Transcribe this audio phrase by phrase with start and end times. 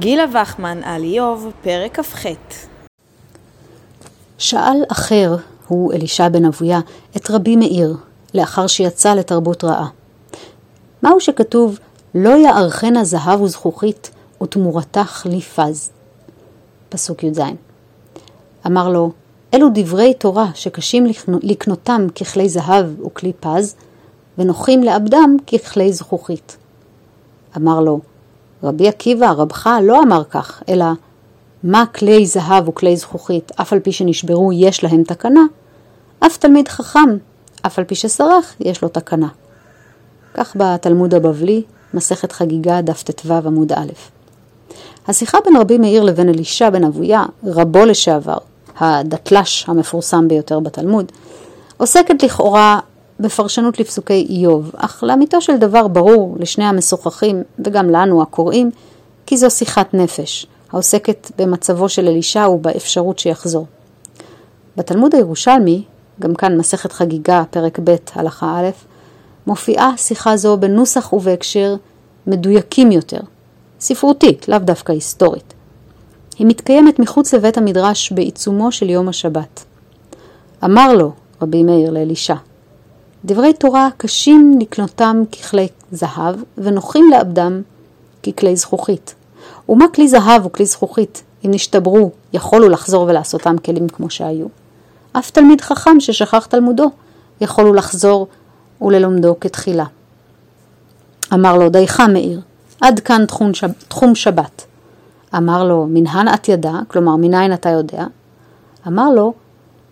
[0.00, 2.26] גילה וחמן על איוב, פרק כ"ח.
[4.38, 5.36] שאל אחר,
[5.68, 6.80] הוא אלישע בן אבויה,
[7.16, 7.96] את רבי מאיר,
[8.34, 9.88] לאחר שיצא לתרבות רעה.
[11.02, 11.78] מהו שכתוב,
[12.14, 14.10] לא יערכנה זהב וזכוכית,
[14.42, 15.90] ותמורתה כלי פז.
[16.88, 17.40] פסוק י"ז.
[18.66, 19.12] אמר לו,
[19.54, 21.06] אלו דברי תורה שקשים
[21.42, 23.74] לקנותם ככלי זהב וכלי פז,
[24.38, 26.56] ונוחים לאבדם ככלי זכוכית.
[27.56, 28.00] אמר לו,
[28.62, 30.84] רבי עקיבא, רבך, לא אמר כך, אלא
[31.62, 35.44] מה כלי זהב וכלי זכוכית, אף על פי שנשברו יש להם תקנה,
[36.20, 37.16] אף תלמיד חכם,
[37.66, 39.28] אף על פי שסרח, יש לו תקנה.
[40.34, 41.62] כך בתלמוד הבבלי,
[41.94, 43.92] מסכת חגיגה, דף ט"ו עמוד א'.
[45.08, 48.38] השיחה בין רבי מאיר לבין אלישע בן אבויה, רבו לשעבר,
[48.78, 51.12] הדתל"ש המפורסם ביותר בתלמוד,
[51.76, 52.80] עוסקת לכאורה
[53.20, 58.70] בפרשנות לפסוקי איוב, אך לאמיתו של דבר ברור לשני המשוחחים וגם לנו הקוראים,
[59.26, 63.66] כי זו שיחת נפש, העוסקת במצבו של אלישע ובאפשרות שיחזור.
[64.76, 65.82] בתלמוד הירושלמי,
[66.20, 68.70] גם כאן מסכת חגיגה, פרק ב', הלכה א',
[69.46, 71.76] מופיעה שיחה זו בנוסח ובהקשר
[72.26, 73.20] מדויקים יותר,
[73.80, 75.54] ספרותית, לאו דווקא היסטורית.
[76.38, 79.64] היא מתקיימת מחוץ לבית המדרש בעיצומו של יום השבת.
[80.64, 81.12] אמר לו
[81.42, 82.34] רבי מאיר לאלישע,
[83.24, 87.62] דברי תורה קשים לקנותם ככלי זהב ונוחים לאבדם
[88.22, 89.14] ככלי זכוכית.
[89.68, 94.46] ומה כלי זהב וכלי זכוכית, אם נשתברו, יכולו לחזור ולעשותם כלים כמו שהיו.
[95.12, 96.90] אף תלמיד חכם ששכח תלמודו,
[97.40, 98.26] יכולו לחזור
[98.82, 99.84] וללומדו כתחילה.
[101.34, 102.40] אמר לו, דייך מאיר,
[102.80, 104.64] עד כאן תחום, שב, תחום שבת.
[105.36, 108.04] אמר לו, מנהן את ידע, כלומר, מניין אתה יודע?
[108.86, 109.32] אמר לו,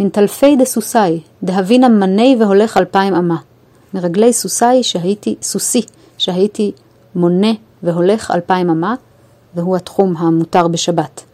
[0.00, 3.36] מן תלפי דסוסי, דהבינה מני והולך אלפיים אמה.
[3.94, 5.82] מרגלי סוסי שהייתי, סוסי,
[6.18, 6.72] שהייתי
[7.14, 8.94] מונה והולך אלפיים אמה,
[9.54, 11.24] והוא התחום המותר בשבת.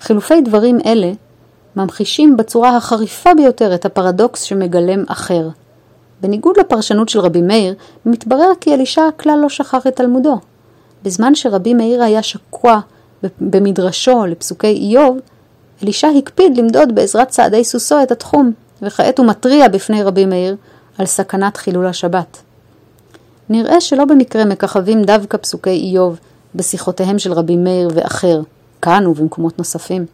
[0.00, 1.12] חילופי דברים אלה
[1.76, 5.48] ממחישים בצורה החריפה ביותר את הפרדוקס שמגלם אחר.
[6.20, 7.74] בניגוד לפרשנות של רבי מאיר,
[8.06, 10.38] מתברר כי אלישע כלל לא שכח את תלמודו.
[11.02, 12.80] בזמן שרבי מאיר היה שקוע
[13.40, 15.18] במדרשו לפסוקי איוב,
[15.82, 20.56] אלישע הקפיד למדוד בעזרת צעדי סוסו את התחום, וכעת הוא מתריע בפני רבי מאיר
[20.98, 22.42] על סכנת חילול השבת.
[23.48, 26.18] נראה שלא במקרה מככבים דווקא פסוקי איוב
[26.54, 28.40] בשיחותיהם של רבי מאיר ואחר,
[28.82, 30.06] כאן ובמקומות נוספים.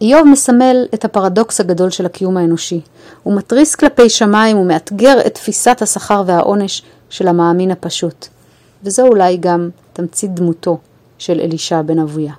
[0.00, 2.80] איוב מסמל את הפרדוקס הגדול של הקיום האנושי.
[3.22, 8.26] הוא מתריס כלפי שמיים ומאתגר את תפיסת השכר והעונש של המאמין הפשוט.
[8.84, 10.78] וזו אולי גם תמצית דמותו
[11.18, 12.32] של אלישע בן אבויה.